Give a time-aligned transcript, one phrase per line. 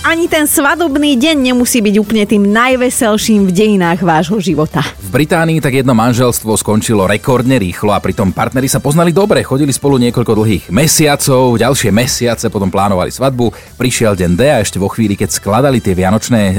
[0.00, 4.80] Ani ten svadobný deň nemusí byť úplne tým najveselším v dejinách vášho života.
[4.96, 9.68] V Británii tak jedno manželstvo skončilo rekordne rýchlo a pritom partneri sa poznali dobre, chodili
[9.76, 14.88] spolu niekoľko dlhých mesiacov, ďalšie mesiace potom plánovali svadbu, prišiel deň D a ešte vo
[14.88, 16.56] chvíli, keď skladali tie vianočné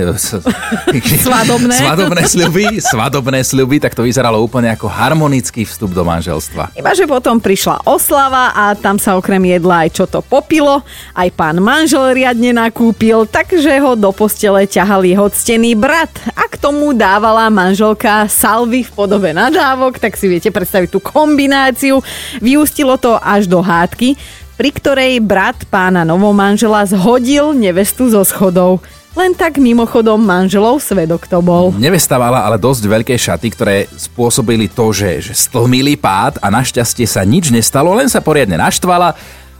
[1.25, 1.81] Svadobné.
[1.81, 6.77] svadobné sľuby, svadobné sľuby, tak to vyzeralo úplne ako harmonický vstup do manželstva.
[6.77, 10.85] Iba, že potom prišla oslava a tam sa okrem jedla aj čo to popilo,
[11.17, 16.59] aj pán manžel riadne nakúpil, takže ho do postele ťahal jeho ctený brat a k
[16.59, 22.03] tomu dávala manželka salvy v podobe nadávok, tak si viete predstaviť tú kombináciu.
[22.43, 24.19] Vyústilo to až do hádky,
[24.59, 28.83] pri ktorej brat pána novomanžela zhodil nevestu zo schodov.
[29.11, 31.75] Len tak mimochodom manželov svedok to bol.
[31.75, 37.27] Nevesta ale dosť veľké šaty, ktoré spôsobili to, že, že stlmili pád a našťastie sa
[37.27, 39.11] nič nestalo, len sa poriadne naštvala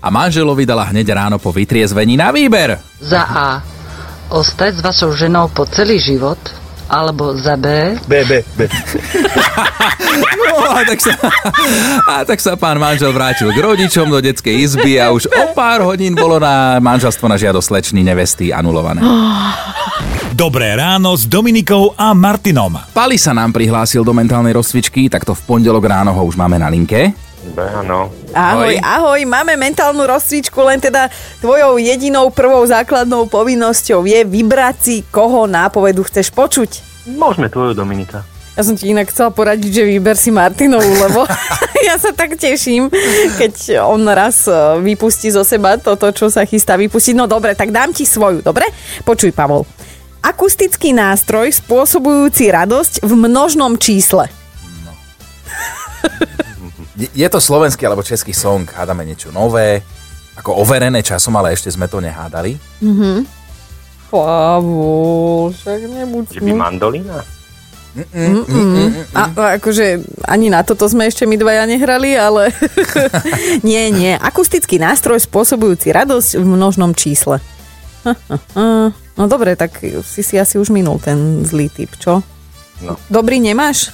[0.02, 2.82] a manželovi dala hneď ráno po vytriezvení na výber.
[2.98, 3.50] Za A.
[4.34, 6.42] Ostať s vašou ženou po celý život.
[6.92, 7.96] Alebo za B.
[8.04, 8.68] B, B, B.
[10.52, 11.16] No, a tak, sa,
[12.04, 15.80] a tak sa pán manžel vrátil k rodičom do detskej izby a už o pár
[15.88, 19.00] hodín bolo na manželstvo na žiadosť slečny nevesty anulované.
[20.36, 22.76] Dobré ráno s Dominikou a Martinom.
[22.92, 26.60] Pali sa nám prihlásil do mentálnej rozcvičky, tak to v pondelok ráno ho už máme
[26.60, 27.16] na linke.
[27.42, 28.14] B, áno.
[28.38, 31.10] Ahoj, ahoj, máme mentálnu rozcvičku, len teda
[31.42, 36.86] tvojou jedinou prvou základnou povinnosťou je vybrať si, koho nápovedu chceš počuť.
[37.18, 38.22] Môžeme tvoju, Dominika.
[38.54, 41.26] Ja som ti inak chcela poradiť, že vyber si Martinovú, lebo
[41.88, 42.94] ja sa tak teším,
[43.38, 44.54] keď on raz e,
[44.86, 47.18] vypustí zo seba toto, čo sa chystá vypustiť.
[47.18, 48.70] No dobre, tak dám ti svoju, dobre?
[49.02, 49.66] Počuj, Pavol.
[50.22, 54.30] Akustický nástroj spôsobujúci radosť v množnom čísle.
[54.30, 54.38] Je-
[57.02, 59.82] Je to slovenský alebo český song, hádame niečo nové,
[60.38, 62.60] ako overené časom, ale ešte sme to nehádali.
[64.12, 67.20] Pavol, však nebuď Že by mandolína?
[69.12, 72.56] A, a akože ani na toto sme ešte my dvaja nehrali, ale
[73.68, 74.16] nie, nie.
[74.16, 77.44] Akustický nástroj spôsobujúci radosť v množnom čísle.
[79.20, 82.24] No dobre, tak si si asi už minul ten zlý typ, čo?
[82.82, 82.98] No.
[83.08, 83.94] Dobrý nemáš?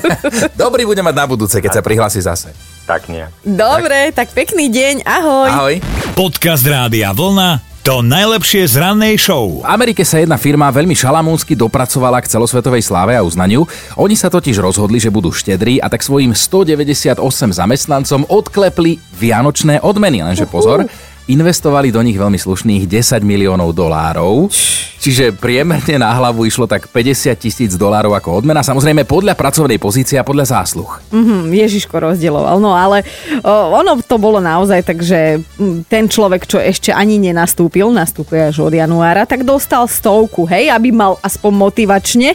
[0.60, 2.52] Dobrý bude mať na budúce, keď sa prihlási zase.
[2.84, 3.32] Tak nejak.
[3.42, 5.48] Dobre, tak pekný deň, ahoj.
[5.48, 5.74] Ahoj.
[6.12, 7.76] Podcast Rádia Vlna.
[7.86, 9.62] To najlepšie z rannej show.
[9.62, 13.62] V Amerike sa jedna firma veľmi šalamúnsky dopracovala k celosvetovej sláve a uznaniu.
[13.94, 17.22] Oni sa totiž rozhodli, že budú štedrí a tak svojim 198
[17.54, 20.18] zamestnancom odklepli vianočné odmeny.
[20.18, 20.90] Lenže pozor,
[21.26, 24.50] investovali do nich veľmi slušných 10 miliónov dolárov.
[24.96, 28.66] Čiže priemerne na hlavu išlo tak 50 tisíc dolárov ako odmena.
[28.66, 30.88] Samozrejme podľa pracovnej pozície a podľa zásluh.
[31.14, 32.58] Hm, Ježiško rozdieloval.
[32.58, 33.06] No ale
[33.38, 35.38] o, ono to bolo naozaj tak, že
[35.86, 40.90] ten človek, čo ešte ani nenastúpil, nastúpil až od januára, tak dostal stovku, hej, aby
[40.90, 42.34] mal aspoň motivačne.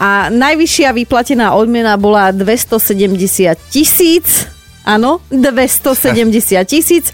[0.00, 4.55] A najvyššia vyplatená odmena bola 270 tisíc.
[4.86, 6.30] Áno, 270
[6.62, 7.10] tisíc.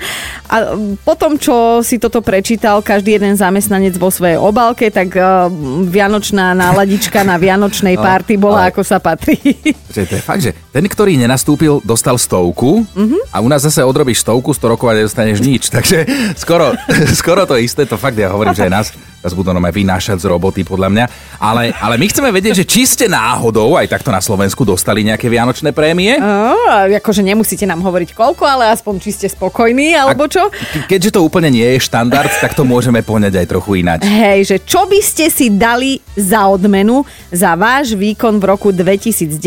[0.53, 0.77] A
[1.09, 5.49] potom, čo si toto prečítal každý jeden zamestnanec vo svojej obálke, tak uh,
[5.88, 9.41] vianočná náladička na vianočnej No, párty bola ale- ako sa patrí.
[9.88, 12.84] Že to je fakt, že ten, ktorý nenastúpil, dostal stovku
[13.33, 15.62] a u nás zase odrobíš stovku, 100 rokov a nedostaneš nič.
[15.75, 16.04] Takže
[16.37, 16.77] skoro,
[17.21, 18.87] skoro to isté, to fakt ja hovorím, že aj nás,
[19.22, 21.05] nás budú nám aj vynášať z roboty podľa mňa.
[21.38, 25.31] Ale, ale my chceme vedieť, že či ste náhodou aj takto na Slovensku dostali nejaké
[25.31, 26.19] vianočné prémie.
[26.19, 30.50] Á, akože nemusíte nám hovoriť koľko, ale aspoň či ste spokojní, alebo čo?
[30.50, 34.05] Ke- Keďže to úplne nie je štandard, tak to môžeme poňať aj trochu ináč.
[34.05, 39.39] Hej, že čo by ste si dali za odmenu za váš výkon v roku 2019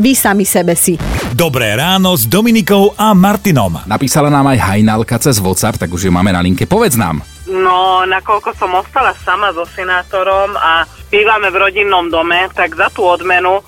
[0.00, 0.96] vy sami sebe si?
[1.32, 3.80] Dobré ráno s Dominikou a Martinom.
[3.84, 6.64] Napísala nám aj Hajnalka cez WhatsApp, tak už ju máme na linke.
[6.64, 7.31] Povedz nám.
[7.52, 13.04] No, nakoľko som ostala sama so senátorom a bývame v rodinnom dome, tak za tú
[13.04, 13.60] odmenu,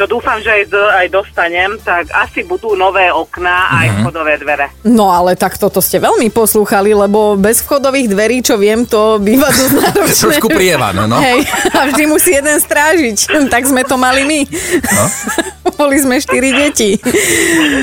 [0.00, 4.72] čo dúfam, že aj, aj dostanem, tak asi budú nové okná a aj vchodové dvere.
[4.88, 9.52] No ale tak toto ste veľmi poslúchali, lebo bez vchodových dverí, čo viem, to býva
[9.52, 10.24] dosť náročné.
[10.24, 11.20] Trošku prievan, no.
[11.20, 11.44] Hej,
[11.76, 13.48] a vždy musí jeden strážiť.
[13.52, 14.40] Tak sme to mali my.
[14.88, 15.04] No.
[15.80, 16.96] Boli sme štyri deti.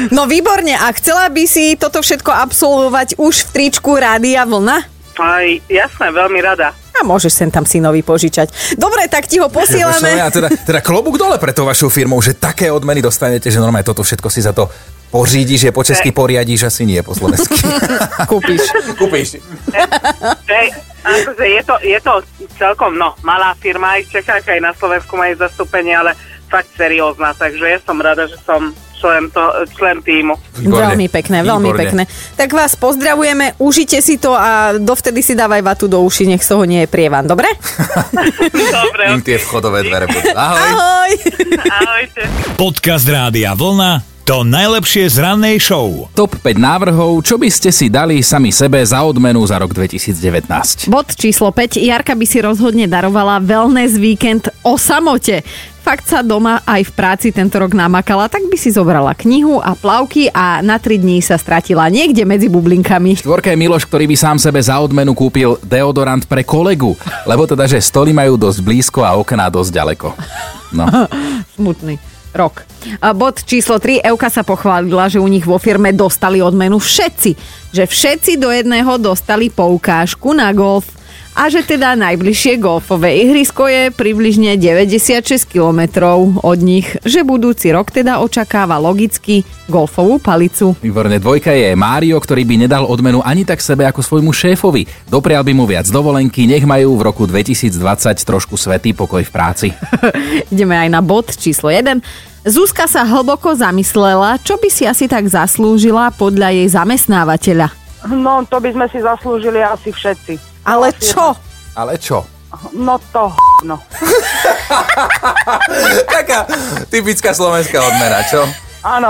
[0.09, 4.96] No výborne, a chcela by si toto všetko absolvovať už v tričku Rádia Vlna?
[5.17, 6.73] Aj, jasné, veľmi rada.
[6.93, 8.77] A môžeš sem tam synovi požičať.
[8.77, 10.09] Dobre, tak ti ho Ja, posielame.
[10.33, 14.01] teda, teda klobúk dole pre tou vašou firmou, že také odmeny dostanete, že normálne toto
[14.01, 14.65] všetko si za to
[15.07, 17.53] pořídiš, je po česky poriadíš, asi nie po slovensky.
[18.31, 18.61] Kúpiš.
[18.97, 19.39] Kúpiš.
[21.07, 22.13] Akože je to, je to
[22.59, 26.11] celkom, no, malá firma aj v Čechách, aj na Slovensku majú zastúpenie, ale
[26.47, 29.43] fakt seriózna, takže ja som rada, že som člen, to,
[29.77, 30.33] člen týmu.
[30.57, 31.81] Veľmi pekné, veľmi Výborne.
[31.85, 32.03] pekné.
[32.33, 36.57] Tak vás pozdravujeme, užite si to a dovtedy si dávaj vatu do uši, nech z
[36.57, 37.47] toho nie je prievan, dobre?
[38.77, 40.33] Dobre, Im tie vchodové dvere budú.
[40.33, 40.69] Ahoj.
[40.73, 41.11] Ahoj!
[41.69, 42.21] ahojte.
[42.57, 46.11] Podcast Rádia Vlna to najlepšie z rannej show.
[46.11, 50.91] Top 5 návrhov, čo by ste si dali sami sebe za odmenu za rok 2019.
[50.91, 51.79] Bod číslo 5.
[51.79, 55.47] Jarka by si rozhodne darovala wellness víkend o samote.
[55.87, 59.71] Fakt sa doma aj v práci tento rok namakala, tak by si zobrala knihu a
[59.71, 63.15] plavky a na 3 dní sa stratila niekde medzi bublinkami.
[63.15, 66.91] Štvorka je Miloš, ktorý by sám sebe za odmenu kúpil deodorant pre kolegu,
[67.23, 70.07] lebo teda, že stoly majú dosť blízko a okná dosť ďaleko.
[70.75, 70.91] No.
[71.55, 71.95] Smutný
[72.35, 72.67] rok.
[72.99, 74.03] A bod číslo 3.
[74.11, 77.31] Euka sa pochválila, že u nich vo firme dostali odmenu všetci.
[77.71, 80.97] Že všetci do jedného dostali poukážku na golf.
[81.37, 87.93] A že teda najbližšie golfové ihrisko je približne 96 kilometrov od nich, že budúci rok
[87.93, 90.73] teda očakáva logicky golfovú palicu.
[90.81, 94.89] Výborne, dvojka je Mário, ktorý by nedal odmenu ani tak sebe ako svojmu šéfovi.
[95.05, 97.77] Doprial by mu viac dovolenky, nech majú v roku 2020
[98.17, 99.67] trošku svetý pokoj v práci.
[100.53, 102.01] Ideme aj na bod číslo 1.
[102.49, 107.69] Zuzka sa hlboko zamyslela, čo by si asi tak zaslúžila podľa jej zamestnávateľa.
[108.09, 110.56] No, to by sme si zaslúžili asi všetci.
[110.67, 111.31] Ale čo?
[111.79, 112.27] Ale čo?
[112.75, 113.31] No to
[113.63, 113.79] no.
[116.15, 116.45] Taká
[116.91, 118.43] typická slovenská odmena, čo?
[118.85, 119.09] Áno.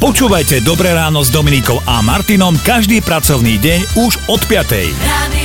[0.00, 5.43] Počúvajte Dobré ráno s Dominikou a Martinom každý pracovný deň už od 5.